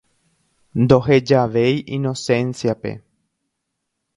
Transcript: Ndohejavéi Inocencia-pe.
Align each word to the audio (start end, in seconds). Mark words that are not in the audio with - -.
Ndohejavéi 0.83 1.77
Inocencia-pe. 1.95 2.91